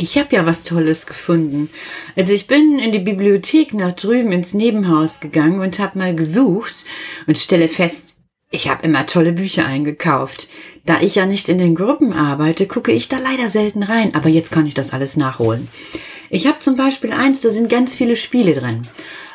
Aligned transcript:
ich 0.00 0.16
habe 0.16 0.34
ja 0.34 0.46
was 0.46 0.64
Tolles 0.64 1.06
gefunden. 1.06 1.68
Also 2.16 2.32
ich 2.32 2.46
bin 2.46 2.78
in 2.78 2.90
die 2.90 3.00
Bibliothek 3.00 3.74
nach 3.74 3.92
drüben 3.92 4.32
ins 4.32 4.54
Nebenhaus 4.54 5.20
gegangen 5.20 5.60
und 5.60 5.78
habe 5.78 5.98
mal 5.98 6.14
gesucht 6.14 6.86
und 7.26 7.38
stelle 7.38 7.68
fest, 7.68 8.16
ich 8.50 8.70
habe 8.70 8.84
immer 8.84 9.04
tolle 9.04 9.32
Bücher 9.32 9.66
eingekauft. 9.66 10.48
Da 10.86 11.02
ich 11.02 11.16
ja 11.16 11.26
nicht 11.26 11.50
in 11.50 11.58
den 11.58 11.74
Gruppen 11.74 12.14
arbeite, 12.14 12.66
gucke 12.66 12.92
ich 12.92 13.08
da 13.08 13.18
leider 13.18 13.50
selten 13.50 13.82
rein, 13.82 14.14
aber 14.14 14.30
jetzt 14.30 14.50
kann 14.50 14.66
ich 14.66 14.72
das 14.72 14.94
alles 14.94 15.18
nachholen. 15.18 15.68
Ich 16.30 16.46
habe 16.46 16.60
zum 16.60 16.76
Beispiel 16.76 17.12
eins, 17.12 17.42
da 17.42 17.50
sind 17.50 17.68
ganz 17.68 17.94
viele 17.94 18.16
Spiele 18.16 18.54
drin. 18.54 18.88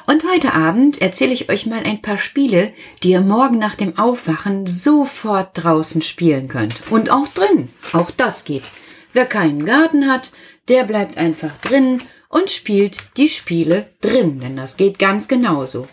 Und 0.08 0.24
heute 0.24 0.54
Abend 0.54 1.00
erzähle 1.00 1.34
ich 1.34 1.50
euch 1.50 1.68
mal 1.68 1.84
ein 1.84 2.02
paar 2.02 2.18
Spiele, 2.18 2.74
die 3.04 3.12
ihr 3.12 3.22
morgen 3.22 3.60
nach 3.60 3.76
dem 3.76 4.00
Aufwachen 4.00 4.66
sofort 4.66 5.52
draußen 5.54 6.02
spielen 6.02 6.48
könnt. 6.48 6.76
Und 6.90 7.12
auch 7.12 7.28
drin. 7.28 7.70
Auch 7.94 8.10
das 8.10 8.46
geht. 8.46 8.64
Wer 9.14 9.26
keinen 9.26 9.64
Garten 9.64 10.12
hat, 10.12 10.32
der 10.68 10.84
bleibt 10.84 11.18
einfach 11.18 11.58
drin 11.58 12.02
und 12.30 12.52
spielt 12.52 12.98
die 13.18 13.30
Spiele 13.30 13.90
drin, 14.02 14.40
denn 14.40 14.56
das 14.56 14.78
geht 14.78 15.00
ganz 15.00 15.28
genauso. 15.28 15.88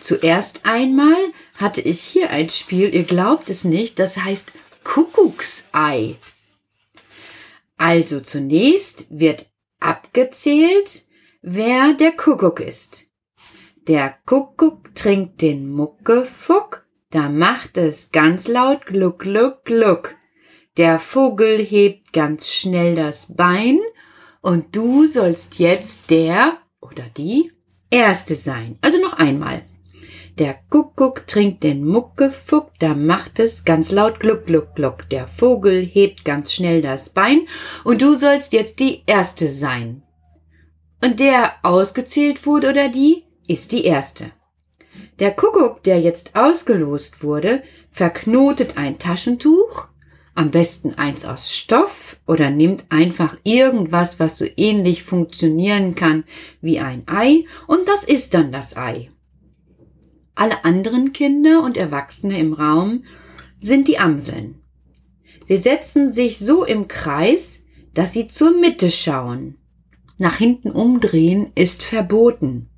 Zuerst 0.00 0.66
einmal 0.66 1.16
hatte 1.58 1.80
ich 1.80 2.00
hier 2.00 2.30
ein 2.30 2.50
Spiel, 2.50 2.94
ihr 2.94 3.04
glaubt 3.04 3.48
es 3.50 3.64
nicht, 3.64 3.98
das 3.98 4.16
heißt 4.16 4.52
Kuckucksei. 4.84 6.16
Also 7.76 8.20
zunächst 8.20 9.06
wird 9.10 9.46
abgezählt, 9.80 11.02
wer 11.42 11.94
der 11.94 12.12
Kuckuck 12.12 12.60
ist. 12.60 13.06
Der 13.88 14.16
Kuckuck 14.26 14.94
trinkt 14.94 15.42
den 15.42 15.68
Muckefuck, 15.68 16.86
da 17.10 17.28
macht 17.28 17.76
es 17.76 18.12
ganz 18.12 18.48
laut 18.48 18.86
Gluck, 18.86 19.20
Gluck, 19.20 19.64
Gluck. 19.64 20.14
Der 20.76 20.98
Vogel 20.98 21.58
hebt 21.64 22.12
ganz 22.12 22.50
schnell 22.50 22.96
das 22.96 23.36
Bein 23.36 23.78
und 24.44 24.76
du 24.76 25.06
sollst 25.06 25.58
jetzt 25.58 26.10
der 26.10 26.58
oder 26.82 27.04
die 27.16 27.50
Erste 27.90 28.34
sein. 28.34 28.76
Also 28.82 28.98
noch 29.00 29.14
einmal. 29.14 29.62
Der 30.38 30.54
Kuckuck 30.68 31.26
trinkt 31.26 31.62
den 31.62 31.82
Muckefuck, 31.82 32.72
da 32.78 32.94
macht 32.94 33.38
es 33.38 33.64
ganz 33.64 33.90
laut 33.90 34.20
Gluck, 34.20 34.44
Gluck, 34.44 34.74
Gluck. 34.74 35.08
Der 35.08 35.28
Vogel 35.28 35.82
hebt 35.82 36.26
ganz 36.26 36.52
schnell 36.52 36.82
das 36.82 37.08
Bein 37.08 37.46
und 37.84 38.02
du 38.02 38.16
sollst 38.16 38.52
jetzt 38.52 38.80
die 38.80 39.02
Erste 39.06 39.48
sein. 39.48 40.02
Und 41.02 41.20
der 41.20 41.54
ausgezählt 41.62 42.44
wurde 42.44 42.68
oder 42.68 42.90
die, 42.90 43.24
ist 43.48 43.72
die 43.72 43.84
erste. 43.84 44.30
Der 45.20 45.30
Kuckuck, 45.30 45.82
der 45.84 46.00
jetzt 46.00 46.36
ausgelost 46.36 47.22
wurde, 47.22 47.62
verknotet 47.90 48.76
ein 48.76 48.98
Taschentuch, 48.98 49.88
am 50.34 50.50
besten 50.50 50.94
eins 50.94 51.24
aus 51.24 51.54
Stoff 51.54 52.20
oder 52.26 52.50
nimmt 52.50 52.86
einfach 52.88 53.36
irgendwas, 53.44 54.18
was 54.18 54.38
so 54.38 54.46
ähnlich 54.56 55.02
funktionieren 55.02 55.94
kann 55.94 56.24
wie 56.60 56.80
ein 56.80 57.04
Ei, 57.06 57.44
und 57.66 57.86
das 57.86 58.04
ist 58.04 58.34
dann 58.34 58.50
das 58.50 58.76
Ei. 58.76 59.10
Alle 60.34 60.64
anderen 60.64 61.12
Kinder 61.12 61.62
und 61.62 61.76
Erwachsene 61.76 62.38
im 62.38 62.52
Raum 62.52 63.04
sind 63.60 63.86
die 63.86 63.98
Amseln. 63.98 64.60
Sie 65.44 65.56
setzen 65.56 66.12
sich 66.12 66.38
so 66.38 66.64
im 66.64 66.88
Kreis, 66.88 67.64
dass 67.92 68.12
sie 68.12 68.26
zur 68.28 68.50
Mitte 68.58 68.90
schauen. 68.90 69.56
Nach 70.18 70.36
hinten 70.36 70.70
umdrehen 70.70 71.52
ist 71.54 71.82
verboten. 71.82 72.68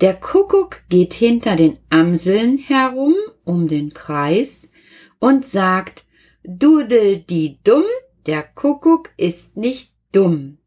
Der 0.00 0.14
Kuckuck 0.14 0.82
geht 0.88 1.14
hinter 1.14 1.56
den 1.56 1.78
Amseln 1.90 2.58
herum 2.58 3.14
um 3.44 3.68
den 3.68 3.92
Kreis 3.92 4.72
und 5.18 5.46
sagt 5.46 6.04
Dudel 6.44 7.20
die 7.20 7.60
dumm, 7.62 7.84
der 8.26 8.42
Kuckuck 8.42 9.10
ist 9.16 9.56
nicht 9.56 9.94
dumm. 10.10 10.58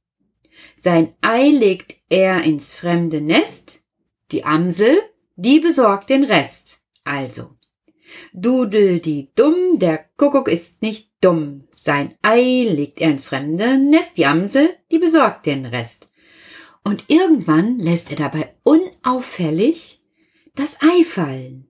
Sein 0.78 1.14
Ei 1.20 1.50
legt 1.50 1.98
er 2.10 2.44
ins 2.44 2.74
fremde 2.74 3.20
Nest, 3.20 3.84
die 4.32 4.46
Amsel, 4.46 4.98
die 5.36 5.60
besorgt 5.60 6.10
den 6.10 6.24
Rest. 6.24 6.80
Also, 7.04 7.56
Dudel 8.34 9.00
die 9.02 9.32
dumm, 9.36 9.78
der 9.78 10.06
Kuckuck 10.16 10.48
ist 10.48 10.82
nicht 10.82 11.12
dumm. 11.20 11.68
Sein 11.72 12.16
Ei 12.22 12.64
legt 12.70 13.02
er 13.02 13.12
ins 13.12 13.26
fremde 13.26 13.78
Nest, 13.78 14.18
die 14.18 14.26
Amsel, 14.26 14.70
die 14.92 15.00
besorgt 15.00 15.46
den 15.46 15.66
Rest. 15.66 16.10
Und 16.86 17.04
irgendwann 17.10 17.80
lässt 17.80 18.12
er 18.12 18.18
dabei 18.18 18.56
unauffällig 18.64 20.00
das 20.56 20.82
Ei 20.82 21.04
fallen 21.04 21.68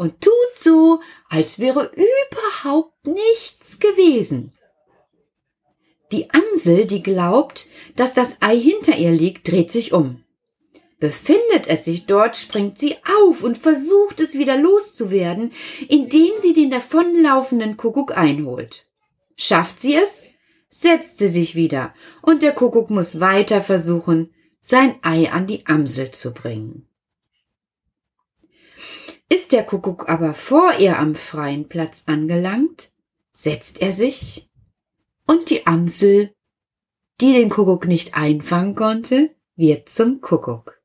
und 0.00 0.22
tut 0.22 0.32
so, 0.58 1.00
als 1.28 1.58
wäre 1.58 1.92
überhaupt 1.92 3.06
nichts 3.06 3.80
gewesen. 3.80 4.54
Die 6.10 6.30
Amsel, 6.30 6.86
die 6.86 7.02
glaubt, 7.02 7.68
dass 7.96 8.14
das 8.14 8.38
Ei 8.40 8.58
hinter 8.58 8.96
ihr 8.96 9.10
liegt, 9.12 9.46
dreht 9.46 9.70
sich 9.70 9.92
um. 9.92 10.24
Befindet 11.00 11.66
es 11.66 11.84
sich 11.84 12.06
dort, 12.06 12.38
springt 12.38 12.78
sie 12.78 12.96
auf 13.18 13.42
und 13.42 13.58
versucht 13.58 14.20
es 14.20 14.38
wieder 14.38 14.56
loszuwerden, 14.56 15.52
indem 15.86 16.30
sie 16.40 16.54
den 16.54 16.70
davonlaufenden 16.70 17.76
Kuckuck 17.76 18.16
einholt. 18.16 18.86
Schafft 19.36 19.80
sie 19.80 19.96
es, 19.96 20.28
setzt 20.70 21.18
sie 21.18 21.28
sich 21.28 21.54
wieder, 21.54 21.94
und 22.22 22.42
der 22.42 22.52
Kuckuck 22.52 22.88
muss 22.88 23.20
weiter 23.20 23.60
versuchen, 23.60 24.32
sein 24.62 24.94
Ei 25.02 25.30
an 25.30 25.46
die 25.46 25.66
Amsel 25.66 26.10
zu 26.10 26.32
bringen. 26.32 26.89
Ist 29.32 29.52
der 29.52 29.62
Kuckuck 29.62 30.08
aber 30.08 30.34
vor 30.34 30.74
ihr 30.78 30.98
am 30.98 31.14
freien 31.14 31.68
Platz 31.68 32.02
angelangt, 32.06 32.90
setzt 33.32 33.80
er 33.80 33.92
sich 33.92 34.50
und 35.24 35.50
die 35.50 35.68
Amsel, 35.68 36.34
die 37.20 37.32
den 37.32 37.48
Kuckuck 37.48 37.86
nicht 37.86 38.14
einfangen 38.14 38.74
konnte, 38.74 39.30
wird 39.54 39.88
zum 39.88 40.20
Kuckuck. 40.20 40.80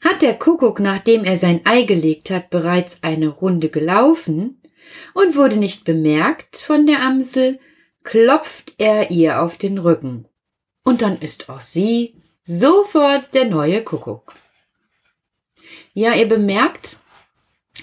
Hat 0.00 0.22
der 0.22 0.38
Kuckuck, 0.38 0.78
nachdem 0.78 1.24
er 1.24 1.36
sein 1.36 1.62
Ei 1.64 1.82
gelegt 1.82 2.30
hat, 2.30 2.48
bereits 2.48 3.02
eine 3.02 3.28
Runde 3.28 3.70
gelaufen 3.70 4.62
und 5.12 5.34
wurde 5.34 5.56
nicht 5.56 5.84
bemerkt 5.84 6.58
von 6.58 6.86
der 6.86 7.02
Amsel, 7.02 7.58
klopft 8.04 8.74
er 8.78 9.10
ihr 9.10 9.42
auf 9.42 9.56
den 9.56 9.78
Rücken. 9.78 10.28
Und 10.84 11.02
dann 11.02 11.18
ist 11.18 11.48
auch 11.48 11.60
sie 11.60 12.14
Sofort 12.44 13.34
der 13.34 13.46
neue 13.46 13.82
Kuckuck. 13.82 14.32
Ja, 15.92 16.14
ihr 16.14 16.28
bemerkt, 16.28 16.99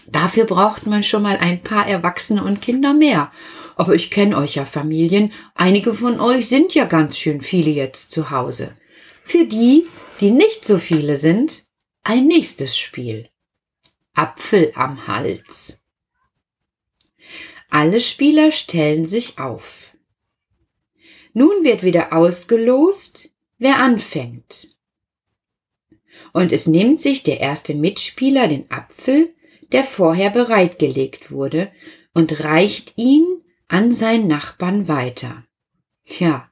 dafür 0.08 0.46
braucht 0.46 0.86
man 0.86 1.04
schon 1.04 1.24
mal 1.24 1.38
ein 1.38 1.62
paar 1.62 1.88
Erwachsene 1.88 2.44
und 2.44 2.62
Kinder 2.62 2.94
mehr. 2.94 3.32
Aber 3.76 3.94
ich 3.94 4.10
kenne 4.10 4.38
euch 4.38 4.56
ja 4.56 4.66
Familien, 4.66 5.32
einige 5.54 5.94
von 5.94 6.20
euch 6.20 6.48
sind 6.50 6.74
ja 6.74 6.86
ganz 6.86 7.18
schön 7.18 7.42
viele 7.42 7.70
jetzt 7.70 8.12
zu 8.12 8.32
Hause. 8.32 8.76
Für 9.24 9.46
die, 9.46 9.86
die 10.20 10.32
nicht 10.32 10.66
so 10.66 10.78
viele 10.78 11.18
sind, 11.18 11.66
ein 12.04 12.26
nächstes 12.26 12.78
Spiel. 12.78 13.30
Apfel 14.14 14.72
am 14.76 15.06
Hals. 15.08 15.84
Alle 17.70 18.00
Spieler 18.00 18.52
stellen 18.52 19.08
sich 19.08 19.38
auf. 19.38 19.92
Nun 21.34 21.64
wird 21.64 21.84
wieder 21.84 22.14
ausgelost, 22.14 23.30
wer 23.60 23.78
anfängt. 23.78 24.76
Und 26.34 26.52
es 26.52 26.66
nimmt 26.66 27.02
sich 27.02 27.24
der 27.24 27.42
erste 27.42 27.76
Mitspieler 27.76 28.48
den 28.48 28.72
Apfel, 28.72 29.36
der 29.72 29.84
vorher 29.84 30.30
bereitgelegt 30.30 31.32
wurde, 31.32 31.72
und 32.14 32.44
reicht 32.44 32.94
ihn 32.98 33.44
an 33.68 33.94
seinen 33.94 34.28
Nachbarn 34.28 34.88
weiter. 34.88 35.44
Ja. 36.04 36.50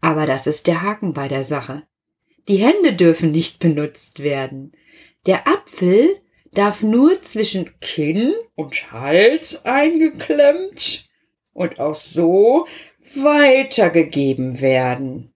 Aber 0.00 0.26
das 0.26 0.48
ist 0.48 0.66
der 0.66 0.82
Haken 0.82 1.12
bei 1.12 1.28
der 1.28 1.44
Sache. 1.44 1.84
Die 2.48 2.56
Hände 2.56 2.94
dürfen 2.94 3.30
nicht 3.30 3.60
benutzt 3.60 4.18
werden. 4.18 4.72
Der 5.26 5.46
Apfel 5.46 6.20
darf 6.52 6.82
nur 6.82 7.22
zwischen 7.22 7.78
Kinn 7.80 8.34
und 8.56 8.90
Hals 8.90 9.64
eingeklemmt 9.64 11.08
und 11.52 11.78
auch 11.78 12.00
so 12.00 12.66
weitergegeben 13.14 14.60
werden. 14.60 15.35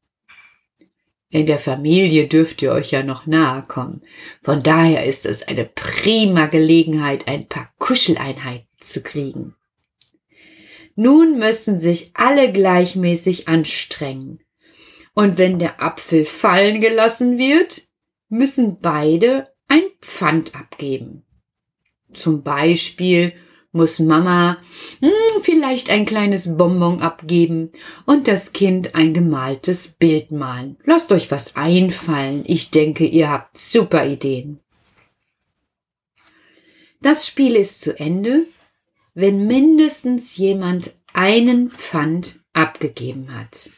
In 1.31 1.47
der 1.47 1.61
Familie 1.61 2.27
dürft 2.27 2.61
ihr 2.61 2.73
euch 2.73 2.91
ja 2.91 3.05
noch 3.05 3.27
nahe 3.27 3.63
kommen. 3.63 4.03
Von 4.43 4.63
daher 4.63 5.07
ist 5.07 5.25
es 5.27 5.43
eine 5.47 5.65
prima 5.65 6.47
Gelegenheit, 6.47 7.29
ein 7.29 7.47
paar 7.47 7.73
Kuscheleinheiten 7.79 8.67
zu 8.81 9.03
kriegen. 9.03 9.55
Nun 10.97 11.39
müssen 11.39 11.79
sich 11.79 12.11
alle 12.15 12.53
gleichmäßig 12.53 13.47
anstrengen. 13.47 14.41
Und 15.15 15.39
wenn 15.39 15.61
der 15.61 15.81
Apfel 15.81 16.25
fallen 16.25 16.81
gelassen 16.81 17.39
wird, 17.39 17.83
müssen 18.29 18.81
beide 18.81 19.49
ein 19.69 19.83
Pfand 20.01 20.57
abgeben. 20.57 21.25
Zum 22.13 22.43
Beispiel 22.43 23.33
muss 23.73 23.99
Mama 23.99 24.59
hm, 25.01 25.11
vielleicht 25.43 25.91
ein 25.91 26.07
kleines 26.07 26.57
Bonbon 26.57 27.01
abgeben 27.03 27.71
und 28.07 28.29
das 28.29 28.53
Kind 28.53 28.95
ein 28.95 29.15
gemaltes 29.15 29.89
Bild 29.89 30.31
malen. 30.31 30.77
Lasst 30.85 31.13
euch 31.13 31.31
was 31.31 31.57
einfallen. 31.57 32.45
Ich 32.47 32.71
denke, 32.71 33.05
ihr 33.05 33.31
habt 33.31 33.59
super 33.59 34.07
Ideen. 34.07 34.61
Das 37.01 37.27
Spiel 37.27 37.57
ist 37.57 37.81
zu 37.81 37.99
Ende, 37.99 38.47
wenn 39.15 39.47
mindestens 39.47 40.37
jemand 40.37 40.93
einen 41.13 41.71
Pfand 41.71 42.41
abgegeben 42.53 43.35
hat. 43.35 43.71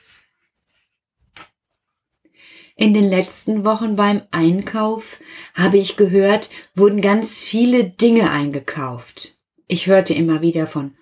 In 2.74 2.94
den 2.94 3.04
letzten 3.04 3.64
Wochen 3.64 3.96
beim 3.96 4.22
Einkauf 4.30 5.20
habe 5.54 5.76
ich 5.76 5.96
gehört, 5.96 6.50
wurden 6.74 7.00
ganz 7.00 7.40
viele 7.42 7.84
Dinge 7.84 8.30
eingekauft. 8.30 9.41
Ich 9.72 9.86
hörte 9.86 10.12
immer 10.12 10.42
wieder 10.42 10.66
von 10.66 10.92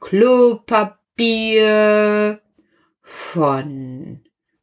Klopapier, 0.00 2.42
von 3.00 4.20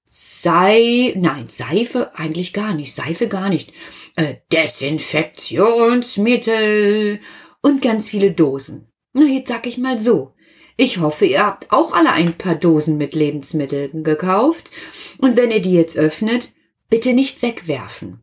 Sei, 0.07 1.15
nein, 1.17 1.47
Seife 1.49 2.11
eigentlich 2.13 2.53
gar 2.53 2.75
nicht, 2.75 2.93
Seife 2.93 3.27
gar 3.27 3.49
nicht, 3.49 3.73
äh, 4.17 4.35
Desinfektionsmittel 4.51 7.19
und 7.63 7.81
ganz 7.81 8.07
viele 8.07 8.33
Dosen. 8.33 8.91
Na, 9.13 9.25
jetzt 9.25 9.47
sag 9.47 9.65
ich 9.65 9.79
mal 9.79 9.97
so. 9.97 10.35
Ich 10.77 10.99
hoffe, 10.99 11.25
ihr 11.25 11.43
habt 11.43 11.71
auch 11.71 11.91
alle 11.91 12.11
ein 12.11 12.37
paar 12.37 12.53
Dosen 12.53 12.99
mit 12.99 13.15
Lebensmitteln 13.15 14.03
gekauft 14.03 14.69
und 15.17 15.37
wenn 15.37 15.49
ihr 15.49 15.63
die 15.63 15.73
jetzt 15.73 15.97
öffnet, 15.97 16.53
bitte 16.91 17.13
nicht 17.13 17.41
wegwerfen. 17.41 18.21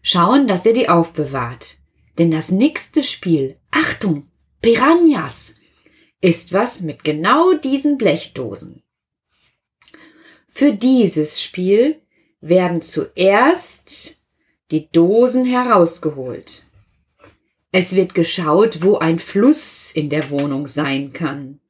Schauen, 0.00 0.46
dass 0.46 0.64
ihr 0.64 0.74
die 0.74 0.88
aufbewahrt. 0.88 1.78
Denn 2.18 2.30
das 2.30 2.52
nächste 2.52 3.02
Spiel, 3.02 3.56
Achtung, 3.72 4.29
Piranhas, 4.60 5.56
ist 6.20 6.52
was 6.52 6.82
mit 6.82 7.02
genau 7.02 7.54
diesen 7.54 7.96
Blechdosen. 7.96 8.82
Für 10.48 10.72
dieses 10.72 11.40
Spiel 11.40 12.02
werden 12.42 12.82
zuerst 12.82 14.22
die 14.70 14.90
Dosen 14.90 15.46
herausgeholt. 15.46 16.62
Es 17.72 17.94
wird 17.94 18.14
geschaut, 18.14 18.82
wo 18.82 18.96
ein 18.98 19.18
Fluss 19.18 19.92
in 19.92 20.10
der 20.10 20.28
Wohnung 20.28 20.66
sein 20.66 21.12
kann. 21.14 21.60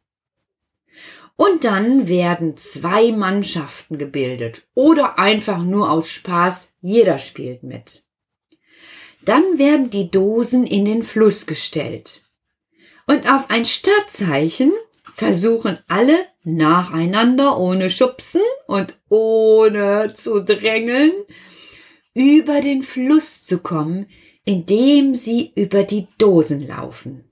Und 1.37 1.65
dann 1.65 2.09
werden 2.09 2.57
zwei 2.57 3.13
Mannschaften 3.13 3.99
gebildet 3.99 4.67
oder 4.75 5.19
einfach 5.19 5.63
nur 5.63 5.91
aus 5.91 6.11
Spaß, 6.11 6.75
jeder 6.81 7.19
spielt 7.19 7.63
mit. 7.63 8.05
Dann 9.25 9.59
werden 9.59 9.91
die 9.91 10.11
Dosen 10.11 10.67
in 10.67 10.85
den 10.85 11.03
Fluss 11.03 11.47
gestellt. 11.47 12.25
Und 13.11 13.29
auf 13.29 13.51
ein 13.51 13.67
Startzeichen 13.67 14.73
versuchen 15.17 15.81
alle 15.89 16.29
nacheinander, 16.45 17.59
ohne 17.59 17.91
Schubsen 17.91 18.41
und 18.69 18.97
ohne 19.09 20.15
zu 20.15 20.45
drängeln, 20.45 21.11
über 22.15 22.61
den 22.61 22.85
Fluss 22.85 23.45
zu 23.45 23.59
kommen, 23.59 24.07
indem 24.45 25.17
sie 25.17 25.51
über 25.57 25.83
die 25.83 26.07
Dosen 26.19 26.69
laufen. 26.69 27.29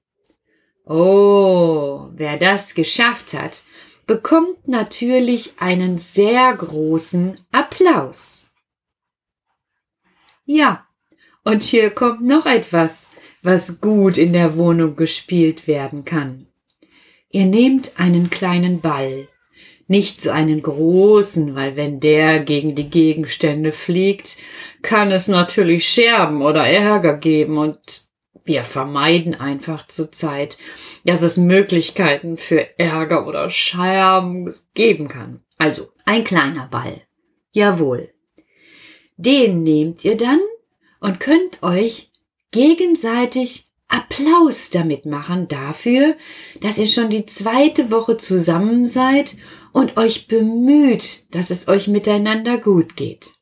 Oh, 0.85 2.09
wer 2.13 2.39
das 2.39 2.75
geschafft 2.75 3.33
hat, 3.33 3.63
bekommt 4.05 4.67
natürlich 4.67 5.53
einen 5.61 6.01
sehr 6.01 6.57
großen 6.57 7.37
Applaus. 7.53 8.53
Ja, 10.45 10.89
und 11.45 11.63
hier 11.63 11.91
kommt 11.91 12.23
noch 12.23 12.47
etwas, 12.47 13.13
was 13.43 13.81
gut 13.81 14.19
in 14.19 14.33
der 14.33 14.57
Wohnung 14.57 14.97
gespielt 14.97 15.67
werden 15.67 16.05
kann. 16.05 16.47
Ihr 17.31 17.47
nehmt 17.47 17.93
einen 17.97 18.31
kleinen 18.31 18.81
Ball, 18.81 19.29
nicht 19.87 20.21
so 20.21 20.31
einen 20.31 20.63
großen, 20.63 21.55
weil 21.55 21.77
wenn 21.77 22.01
der 22.01 22.41
gegen 22.41 22.75
die 22.75 22.91
Gegenstände 22.91 23.73
fliegt, 23.73 24.37
kann 24.83 25.11
es 25.11 25.29
natürlich 25.29 25.89
Scherben 25.89 26.43
oder 26.43 26.67
Ärger 26.67 27.17
geben 27.17 27.59
und 27.59 27.79
wir 28.45 28.65
vermeiden 28.65 29.35
einfach 29.35 29.87
zurzeit, 29.89 30.57
dass 31.05 31.23
es 31.23 31.37
Möglichkeiten 31.37 32.39
für 32.39 32.79
Ärger 32.79 33.27
oder 33.27 33.51
Scherben 33.51 34.55
geben 34.75 35.09
kann. 35.09 35.41
Also 35.59 35.89
ein 36.07 36.25
kleiner 36.25 36.67
Ball. 36.69 37.03
Jawohl. 37.53 38.11
Den 39.17 39.63
nehmt 39.65 40.05
ihr 40.05 40.17
dann 40.17 40.41
und 41.01 41.21
könnt 41.21 41.63
euch 41.63 42.11
gegenseitig 42.51 43.69
Applaus 43.89 44.71
damit 44.71 45.07
machen 45.07 45.49
dafür, 45.49 46.17
dass 46.61 46.79
ihr 46.79 46.89
schon 46.89 47.09
die 47.09 47.25
zweite 47.25 47.91
Woche 47.91 48.19
zusammen 48.19 48.87
seid 48.87 49.37
und 49.73 49.97
euch 49.97 50.29
bemüht, 50.29 51.25
dass 51.35 51.51
es 51.51 51.69
euch 51.69 51.89
miteinander 51.89 52.59
gut 52.59 52.97
geht. 52.97 53.33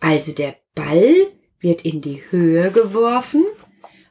Also 0.00 0.32
der 0.32 0.56
Ball 0.74 1.28
wird 1.60 1.84
in 1.84 2.00
die 2.00 2.22
Höhe 2.30 2.70
geworfen 2.70 3.44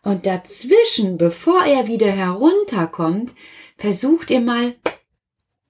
und 0.03 0.25
dazwischen, 0.25 1.17
bevor 1.17 1.65
er 1.65 1.87
wieder 1.87 2.11
herunterkommt, 2.11 3.31
versucht 3.77 4.29
ihr 4.29 4.41
mal 4.41 4.75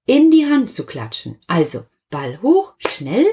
in 0.05 0.31
die 0.31 0.45
Hand 0.45 0.71
zu 0.71 0.85
klatschen. 0.85 1.38
Also 1.47 1.83
Ball 2.09 2.41
hoch, 2.41 2.75
schnell 2.77 3.25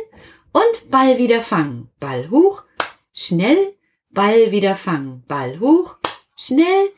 und 0.52 0.90
Ball 0.90 1.19
wieder 1.19 1.40
fangen. 1.40 1.90
Ball 2.00 2.31
hoch, 2.31 2.62
schnell, 3.12 3.75
Ball 4.14 4.52
wieder 4.52 4.76
fangen. 4.76 5.25
Ball 5.26 5.58
hoch, 5.58 5.96
schnell, 6.37 6.93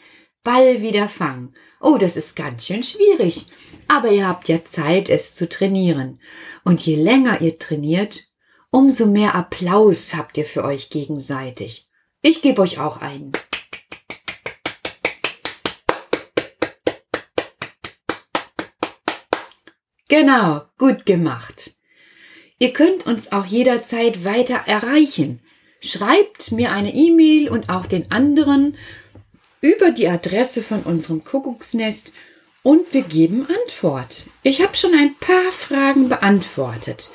Ball 0.45 0.83
wieder 0.83 1.09
fangen. 1.09 1.57
Oh, 1.81 1.97
das 1.97 2.15
ist 2.15 2.37
ganz 2.37 2.67
schön 2.67 2.83
schwierig. 2.83 3.47
Aber 3.89 4.11
ihr 4.11 4.29
habt 4.29 4.49
ja 4.49 4.63
Zeit, 4.65 5.09
es 5.09 5.35
zu 5.35 5.49
trainieren. 5.49 6.21
Und 6.63 6.85
je 6.85 6.97
länger 6.97 7.41
ihr 7.41 7.59
trainiert, 7.59 8.25
umso 8.71 9.07
mehr 9.07 9.35
Applaus 9.35 10.15
habt 10.15 10.37
ihr 10.37 10.45
für 10.45 10.63
euch 10.63 10.91
gegenseitig. 10.91 11.89
Ich 12.21 12.43
gebe 12.43 12.61
euch 12.61 12.79
auch 12.79 13.01
einen. 13.01 13.33
Genau, 20.09 20.63
gut 20.77 21.07
gemacht. 21.07 21.73
Ihr 22.59 22.75
könnt 22.75 23.07
uns 23.07 23.33
auch 23.33 23.47
jederzeit 23.47 24.25
weiter 24.25 24.63
erreichen. 24.67 25.41
Schreibt 25.81 26.53
mir 26.53 26.73
eine 26.73 26.95
E-Mail 26.95 27.49
und 27.49 27.69
auch 27.69 27.87
den 27.87 28.11
anderen 28.11 28.77
über 29.61 29.91
die 29.91 30.09
Adresse 30.09 30.63
von 30.63 30.83
unserem 30.83 31.25
Kuckucksnest 31.25 32.13
und 32.63 32.93
wir 32.93 33.03
geben 33.03 33.47
Antwort. 33.65 34.27
Ich 34.43 34.63
habe 34.63 34.77
schon 34.77 34.95
ein 34.95 35.15
paar 35.17 35.53
Fragen 35.53 36.09
beantwortet 36.09 37.11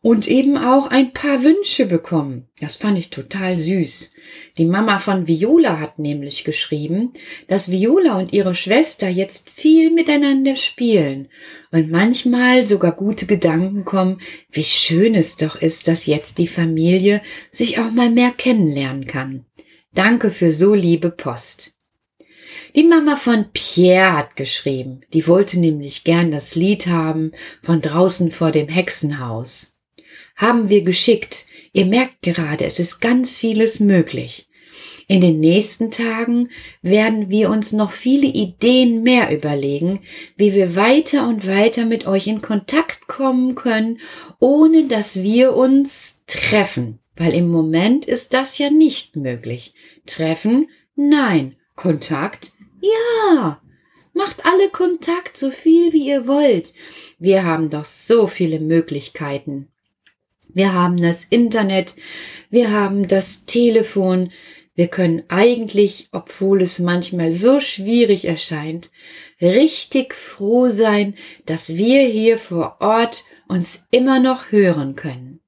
und 0.00 0.28
eben 0.28 0.56
auch 0.56 0.86
ein 0.88 1.12
paar 1.12 1.42
Wünsche 1.42 1.86
bekommen. 1.86 2.48
Das 2.60 2.76
fand 2.76 2.98
ich 2.98 3.10
total 3.10 3.58
süß. 3.58 4.12
Die 4.56 4.64
Mama 4.64 4.98
von 4.98 5.26
Viola 5.26 5.80
hat 5.80 5.98
nämlich 5.98 6.44
geschrieben, 6.44 7.12
dass 7.48 7.70
Viola 7.70 8.18
und 8.18 8.32
ihre 8.32 8.54
Schwester 8.54 9.08
jetzt 9.08 9.50
viel 9.50 9.90
miteinander 9.90 10.56
spielen 10.56 11.28
und 11.70 11.90
manchmal 11.90 12.66
sogar 12.66 12.92
gute 12.92 13.26
Gedanken 13.26 13.84
kommen, 13.84 14.20
wie 14.50 14.64
schön 14.64 15.14
es 15.14 15.36
doch 15.36 15.56
ist, 15.56 15.88
dass 15.88 16.06
jetzt 16.06 16.38
die 16.38 16.48
Familie 16.48 17.22
sich 17.50 17.78
auch 17.78 17.90
mal 17.90 18.10
mehr 18.10 18.30
kennenlernen 18.30 19.06
kann. 19.06 19.44
Danke 19.94 20.30
für 20.30 20.52
so 20.52 20.74
liebe 20.74 21.10
Post. 21.10 21.74
Die 22.76 22.84
Mama 22.84 23.16
von 23.16 23.46
Pierre 23.52 24.16
hat 24.16 24.36
geschrieben, 24.36 25.00
die 25.12 25.26
wollte 25.26 25.58
nämlich 25.58 26.04
gern 26.04 26.30
das 26.30 26.54
Lied 26.54 26.86
haben 26.86 27.32
von 27.62 27.80
draußen 27.80 28.30
vor 28.30 28.52
dem 28.52 28.68
Hexenhaus 28.68 29.77
haben 30.38 30.70
wir 30.70 30.82
geschickt. 30.82 31.44
Ihr 31.74 31.84
merkt 31.84 32.22
gerade, 32.22 32.64
es 32.64 32.78
ist 32.78 33.00
ganz 33.00 33.36
vieles 33.36 33.78
möglich. 33.80 34.48
In 35.10 35.20
den 35.22 35.40
nächsten 35.40 35.90
Tagen 35.90 36.50
werden 36.82 37.30
wir 37.30 37.50
uns 37.50 37.72
noch 37.72 37.92
viele 37.92 38.26
Ideen 38.26 39.02
mehr 39.02 39.34
überlegen, 39.34 40.00
wie 40.36 40.54
wir 40.54 40.76
weiter 40.76 41.26
und 41.26 41.46
weiter 41.46 41.86
mit 41.86 42.06
euch 42.06 42.26
in 42.26 42.42
Kontakt 42.42 43.06
kommen 43.08 43.54
können, 43.54 44.00
ohne 44.38 44.86
dass 44.86 45.22
wir 45.22 45.56
uns 45.56 46.22
treffen. 46.26 46.98
Weil 47.16 47.34
im 47.34 47.48
Moment 47.48 48.06
ist 48.06 48.34
das 48.34 48.58
ja 48.58 48.70
nicht 48.70 49.16
möglich. 49.16 49.74
Treffen? 50.06 50.68
Nein. 50.94 51.56
Kontakt? 51.74 52.52
Ja. 52.80 53.60
Macht 54.12 54.44
alle 54.44 54.68
Kontakt 54.68 55.36
so 55.36 55.50
viel 55.50 55.92
wie 55.92 56.08
ihr 56.08 56.26
wollt. 56.26 56.74
Wir 57.18 57.44
haben 57.44 57.70
doch 57.70 57.84
so 57.84 58.26
viele 58.26 58.60
Möglichkeiten. 58.60 59.68
Wir 60.58 60.74
haben 60.74 61.00
das 61.00 61.22
Internet, 61.22 61.94
wir 62.50 62.72
haben 62.72 63.06
das 63.06 63.44
Telefon, 63.46 64.32
wir 64.74 64.88
können 64.88 65.22
eigentlich, 65.28 66.08
obwohl 66.10 66.62
es 66.62 66.80
manchmal 66.80 67.32
so 67.32 67.60
schwierig 67.60 68.24
erscheint, 68.24 68.90
richtig 69.40 70.14
froh 70.14 70.68
sein, 70.68 71.14
dass 71.46 71.76
wir 71.76 72.00
hier 72.08 72.38
vor 72.38 72.78
Ort 72.80 73.22
uns 73.46 73.86
immer 73.92 74.18
noch 74.18 74.50
hören 74.50 74.96
können. 74.96 75.38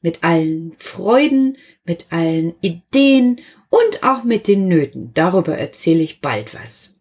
Mit 0.00 0.24
allen 0.24 0.72
Freuden, 0.78 1.58
mit 1.84 2.06
allen 2.08 2.54
Ideen 2.62 3.42
und 3.68 4.02
auch 4.02 4.24
mit 4.24 4.48
den 4.48 4.66
Nöten. 4.66 5.10
Darüber 5.12 5.58
erzähle 5.58 6.02
ich 6.02 6.22
bald 6.22 6.54
was. 6.54 6.94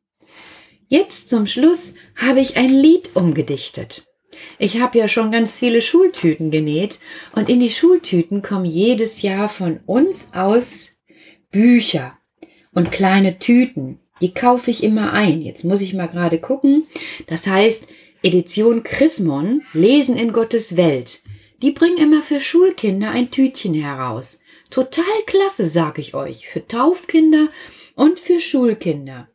Jetzt 0.89 1.29
zum 1.29 1.47
Schluss 1.47 1.95
habe 2.13 2.41
ich 2.41 2.57
ein 2.57 2.73
Lied 2.73 3.15
umgedichtet. 3.15 4.03
Ich 4.59 4.79
habe 4.79 4.97
ja 4.97 5.07
schon 5.07 5.31
ganz 5.31 5.57
viele 5.57 5.81
Schultüten 5.81 6.51
genäht 6.51 6.99
und 7.35 7.49
in 7.49 7.59
die 7.59 7.71
Schultüten 7.71 8.41
kommen 8.41 8.65
jedes 8.65 9.21
Jahr 9.21 9.49
von 9.49 9.79
uns 9.85 10.31
aus 10.33 10.99
Bücher 11.51 12.17
und 12.73 12.91
kleine 12.91 13.39
Tüten. 13.39 13.99
Die 14.21 14.33
kaufe 14.33 14.71
ich 14.71 14.83
immer 14.83 15.13
ein. 15.13 15.41
Jetzt 15.41 15.63
muss 15.63 15.81
ich 15.81 15.93
mal 15.93 16.07
gerade 16.07 16.39
gucken. 16.39 16.87
Das 17.27 17.47
heißt 17.47 17.87
Edition 18.23 18.83
Chrismon, 18.83 19.63
Lesen 19.73 20.15
in 20.15 20.31
Gottes 20.31 20.77
Welt. 20.77 21.21
Die 21.61 21.71
bringen 21.71 21.97
immer 21.97 22.21
für 22.21 22.39
Schulkinder 22.39 23.09
ein 23.09 23.31
Tütchen 23.31 23.73
heraus. 23.73 24.39
Total 24.69 25.03
klasse, 25.25 25.67
sag 25.67 25.99
ich 25.99 26.13
euch, 26.13 26.47
für 26.47 26.65
Taufkinder 26.65 27.49
und 27.95 28.19
für 28.19 28.39
Schulkinder. 28.39 29.27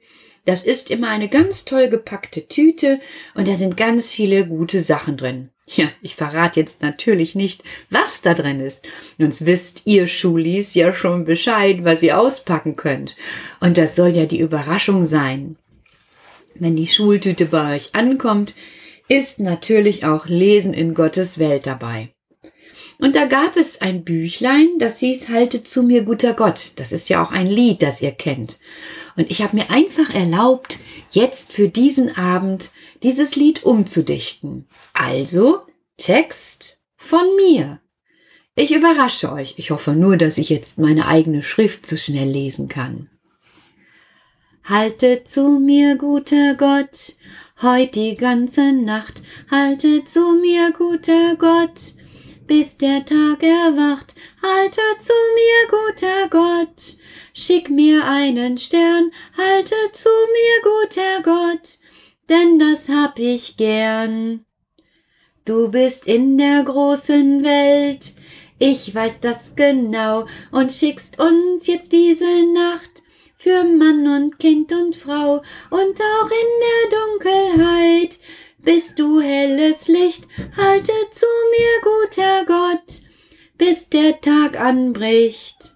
Das 0.46 0.64
ist 0.64 0.90
immer 0.90 1.08
eine 1.08 1.28
ganz 1.28 1.64
toll 1.64 1.88
gepackte 1.88 2.48
Tüte 2.48 3.00
und 3.34 3.46
da 3.48 3.56
sind 3.56 3.76
ganz 3.76 4.10
viele 4.10 4.46
gute 4.46 4.80
Sachen 4.80 5.16
drin. 5.16 5.50
Ja, 5.68 5.86
ich 6.00 6.14
verrate 6.14 6.60
jetzt 6.60 6.80
natürlich 6.82 7.34
nicht, 7.34 7.64
was 7.90 8.22
da 8.22 8.34
drin 8.34 8.60
ist. 8.60 8.86
Sonst 9.18 9.44
wisst 9.44 9.82
ihr 9.84 10.06
Schulis 10.06 10.74
ja 10.74 10.94
schon 10.94 11.24
Bescheid, 11.24 11.80
was 11.82 12.04
ihr 12.04 12.20
auspacken 12.20 12.76
könnt. 12.76 13.16
Und 13.58 13.76
das 13.76 13.96
soll 13.96 14.10
ja 14.10 14.26
die 14.26 14.38
Überraschung 14.38 15.04
sein. 15.04 15.56
Wenn 16.54 16.76
die 16.76 16.86
Schultüte 16.86 17.46
bei 17.46 17.74
euch 17.74 17.96
ankommt, 17.96 18.54
ist 19.08 19.40
natürlich 19.40 20.04
auch 20.04 20.26
Lesen 20.26 20.72
in 20.72 20.94
Gottes 20.94 21.40
Welt 21.40 21.66
dabei. 21.66 22.10
Und 22.98 23.14
da 23.14 23.26
gab 23.26 23.56
es 23.56 23.80
ein 23.80 24.04
Büchlein, 24.04 24.68
das 24.78 25.00
hieß 25.00 25.28
Haltet 25.28 25.66
zu 25.68 25.82
mir, 25.82 26.02
guter 26.02 26.32
Gott. 26.32 26.72
Das 26.76 26.92
ist 26.92 27.08
ja 27.08 27.22
auch 27.22 27.30
ein 27.30 27.46
Lied, 27.46 27.82
das 27.82 28.00
ihr 28.00 28.12
kennt. 28.12 28.58
Und 29.16 29.30
ich 29.30 29.42
habe 29.42 29.56
mir 29.56 29.70
einfach 29.70 30.14
erlaubt, 30.14 30.78
jetzt 31.10 31.52
für 31.52 31.68
diesen 31.68 32.16
Abend 32.16 32.70
dieses 33.02 33.36
Lied 33.36 33.64
umzudichten. 33.64 34.66
Also 34.92 35.62
Text 35.96 36.78
von 36.96 37.24
mir. 37.36 37.80
Ich 38.54 38.74
überrasche 38.74 39.32
euch. 39.32 39.54
Ich 39.58 39.70
hoffe 39.70 39.92
nur, 39.92 40.16
dass 40.16 40.38
ich 40.38 40.48
jetzt 40.48 40.78
meine 40.78 41.06
eigene 41.06 41.42
Schrift 41.42 41.86
so 41.86 41.96
schnell 41.96 42.28
lesen 42.28 42.68
kann. 42.68 43.10
Halte 44.64 45.22
zu 45.24 45.60
mir, 45.60 45.96
guter 45.96 46.54
Gott, 46.56 47.14
heut 47.62 47.94
die 47.94 48.16
ganze 48.16 48.72
Nacht. 48.72 49.22
Halte 49.50 50.04
zu 50.06 50.34
mir, 50.40 50.72
guter 50.72 51.36
Gott, 51.36 51.94
bis 52.46 52.76
der 52.76 53.04
Tag 53.04 53.42
erwacht. 53.42 54.14
Halte 54.42 54.80
zu 54.98 55.12
mir, 55.36 55.70
guter 55.70 56.28
Gott, 56.30 56.96
schick 57.36 57.68
mir 57.68 58.04
einen 58.04 58.56
Stern. 58.58 59.12
Halte 59.36 59.74
zu 59.92 60.08
mir, 60.08 60.62
guter 60.62 61.22
Gott, 61.22 61.78
denn 62.28 62.58
das 62.58 62.88
hab 62.88 63.18
ich 63.18 63.56
gern. 63.56 64.44
Du 65.44 65.70
bist 65.70 66.08
in 66.08 66.38
der 66.38 66.64
großen 66.64 67.44
Welt, 67.44 68.14
ich 68.58 68.92
weiß 68.92 69.20
das 69.20 69.54
genau, 69.54 70.26
und 70.50 70.72
schickst 70.72 71.20
uns 71.20 71.66
jetzt 71.66 71.92
diese 71.92 72.52
Nacht 72.52 73.02
für 73.36 73.62
Mann 73.62 74.08
und 74.08 74.38
Kind 74.38 74.72
und 74.72 74.96
Frau, 74.96 75.42
und 75.70 76.00
auch 76.00 76.30
in 76.30 76.50
der 76.64 76.98
Dunkelheit 76.98 78.18
bist 78.58 78.98
du 78.98 79.20
helles 79.20 79.86
Licht, 79.86 80.24
halte 80.56 80.92
zu 81.12 81.26
mir, 81.52 81.82
guter 81.82 82.44
Gott, 82.46 83.02
bis 83.56 83.88
der 83.88 84.20
Tag 84.20 84.58
anbricht. 84.58 85.75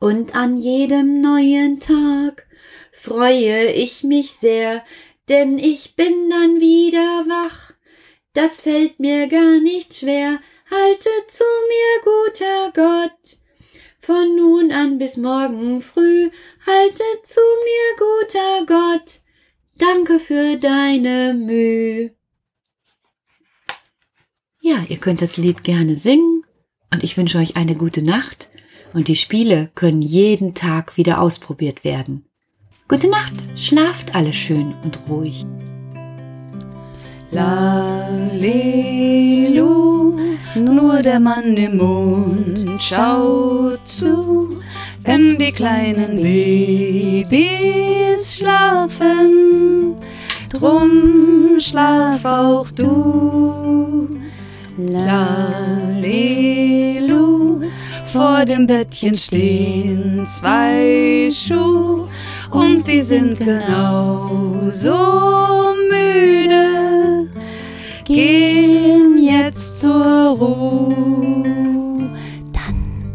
Und 0.00 0.34
an 0.34 0.56
jedem 0.56 1.20
neuen 1.20 1.78
Tag 1.78 2.48
freue 2.92 3.70
ich 3.70 4.02
mich 4.02 4.32
sehr, 4.32 4.84
denn 5.28 5.58
ich 5.58 5.94
bin 5.94 6.28
dann 6.28 6.58
wieder 6.60 7.26
wach 7.28 7.70
das 8.32 8.60
fällt 8.60 9.00
mir 9.00 9.26
gar 9.26 9.58
nicht 9.60 9.94
schwer, 9.94 10.38
halte 10.70 11.08
zu 11.28 11.44
mir, 11.68 12.04
guter 12.04 12.72
Gott. 12.74 13.38
Von 14.00 14.36
nun 14.36 14.70
an 14.72 14.98
bis 14.98 15.16
morgen 15.16 15.82
früh, 15.82 16.30
halte 16.64 17.02
zu 17.24 17.40
mir, 17.64 17.98
guter 17.98 18.66
Gott. 18.66 19.20
Danke 19.76 20.20
für 20.20 20.56
deine 20.58 21.34
Mühe. 21.34 22.14
Ja, 24.62 24.84
ihr 24.88 24.98
könnt 24.98 25.22
das 25.22 25.36
Lied 25.36 25.64
gerne 25.64 25.96
singen 25.96 26.44
und 26.92 27.02
ich 27.02 27.16
wünsche 27.16 27.38
euch 27.38 27.56
eine 27.56 27.74
gute 27.74 28.02
Nacht 28.02 28.48
und 28.92 29.08
die 29.08 29.16
Spiele 29.16 29.70
können 29.74 30.02
jeden 30.02 30.54
Tag 30.54 30.96
wieder 30.96 31.20
ausprobiert 31.20 31.82
werden. 31.84 32.24
Gute 32.88 33.08
Nacht, 33.08 33.34
schlaft 33.56 34.14
alle 34.14 34.32
schön 34.32 34.74
und 34.82 34.98
ruhig. 35.08 35.44
Lalelu, 37.30 38.56
nur 40.56 41.02
der 41.02 41.20
Mann 41.20 41.56
im 41.56 41.76
Mond 41.76 42.82
schaut 42.82 43.86
zu, 43.86 44.60
wenn 45.04 45.38
die 45.38 45.52
kleinen 45.52 46.20
Babys 46.20 47.28
schlafen. 48.38 49.94
Drum 50.48 51.60
schlaf 51.60 52.24
auch 52.24 52.68
du. 52.72 54.08
Lalelu, 54.76 56.60
vor 58.12 58.44
dem 58.44 58.66
Bettchen 58.66 59.16
stehen. 59.16 60.26
Zwei 60.26 61.30
Schuhe 61.32 62.08
und 62.50 62.86
die 62.86 63.02
sind 63.02 63.38
genauso 63.38 64.96
müde, 65.90 67.28
gehen 68.04 69.18
jetzt 69.18 69.80
zur 69.80 70.36
Ruhe. 70.38 72.10
Dann 72.52 73.14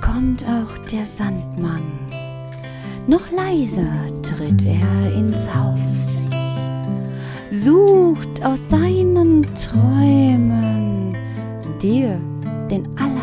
kommt 0.00 0.44
auch 0.44 0.78
der 0.90 1.04
Sandmann, 1.04 1.90
noch 3.06 3.30
leiser 3.30 3.86
tritt 4.22 4.64
er 4.64 5.14
ins 5.16 5.48
Haus, 5.52 6.30
sucht 7.50 8.44
aus 8.44 8.68
seinen 8.68 9.46
Träumen 9.54 11.16
dir 11.80 12.20
den 12.70 12.88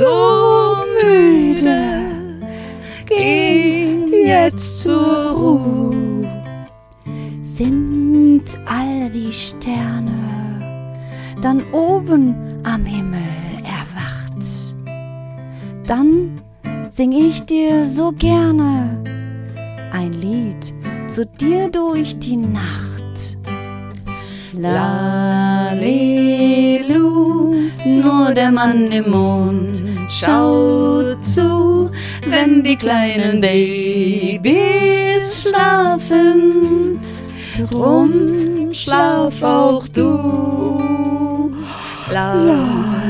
so 0.00 0.76
müde 1.02 1.82
geh 3.06 4.24
jetzt 4.24 4.82
zur 4.84 5.30
Ruhe. 5.40 6.26
Sind 7.42 8.44
all 8.64 9.10
die 9.10 9.32
Sterne 9.32 10.20
dann 11.42 11.62
oben 11.72 12.34
am 12.62 12.84
Himmel 12.86 13.20
erwacht, 13.78 14.42
dann 15.86 16.40
sing 16.88 17.12
ich 17.12 17.42
dir 17.44 17.84
so 17.84 18.12
gerne 18.12 19.02
ein 19.92 20.14
Lied 20.14 20.72
zu 21.08 21.26
dir 21.26 21.68
durch 21.68 22.18
die 22.18 22.38
Nacht. 22.38 23.36
Lalelu, 24.52 25.90
nur 27.84 28.34
der 28.34 28.50
Mann 28.50 28.90
im 28.90 29.10
Mond 29.10 29.89
schaut 30.10 31.24
zu, 31.24 31.90
wenn 32.28 32.62
die 32.62 32.76
kleinen 32.76 33.40
Babys 33.40 35.48
schlafen. 35.48 37.00
Drum 37.70 38.72
schlaf 38.72 39.42
auch 39.42 39.88
du. 39.88 41.50
Lalelu, 42.10 43.02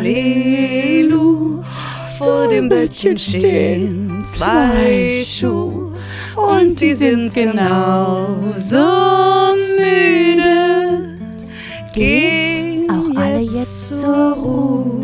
vor 2.18 2.48
dem 2.48 2.68
Bettchen 2.68 3.16
stehen 3.18 4.24
zwei 4.26 5.24
Schuhe 5.24 5.92
und 6.36 6.80
die 6.80 6.94
sind 6.94 7.32
genauso 7.32 8.84
müde. 9.78 11.16
Gehen 11.94 12.90
auch 12.90 13.16
alle 13.18 13.40
jetzt 13.40 14.00
zur 14.00 14.32
Ruhe. 14.34 14.99